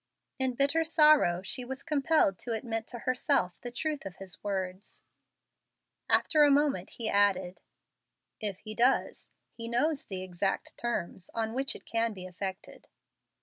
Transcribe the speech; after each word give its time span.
In 0.39 0.55
bitter 0.55 0.83
sorrow 0.83 1.43
she 1.43 1.63
was 1.63 1.83
compelled 1.83 2.39
to 2.39 2.53
admit 2.53 2.87
to 2.87 2.97
herself 2.97 3.61
the 3.61 3.69
truth 3.69 4.03
of 4.03 4.15
his 4.15 4.43
words. 4.43 5.03
After 6.09 6.41
a 6.41 6.49
moment 6.49 6.89
he 6.97 7.07
added, 7.07 7.61
"If 8.39 8.57
he 8.61 8.73
does 8.73 9.29
he 9.53 9.67
knows 9.67 10.05
the 10.05 10.23
exact 10.23 10.75
terms 10.75 11.29
on 11.35 11.53
which 11.53 11.75
it 11.75 11.85
can 11.85 12.13
be 12.13 12.25
effected." 12.25 12.87